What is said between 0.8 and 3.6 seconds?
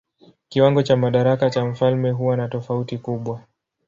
cha madaraka cha mfalme huwa na tofauti kubwa.